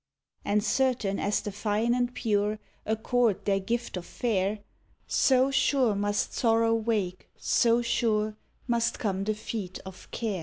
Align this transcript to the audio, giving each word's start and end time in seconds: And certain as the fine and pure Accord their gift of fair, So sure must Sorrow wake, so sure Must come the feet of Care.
And 0.43 0.63
certain 0.63 1.19
as 1.19 1.41
the 1.41 1.51
fine 1.51 1.93
and 1.93 2.11
pure 2.11 2.57
Accord 2.87 3.45
their 3.45 3.59
gift 3.59 3.95
of 3.97 4.03
fair, 4.07 4.57
So 5.05 5.51
sure 5.51 5.93
must 5.93 6.33
Sorrow 6.33 6.73
wake, 6.73 7.29
so 7.37 7.83
sure 7.83 8.35
Must 8.65 8.97
come 8.97 9.23
the 9.25 9.35
feet 9.35 9.77
of 9.85 10.09
Care. 10.09 10.39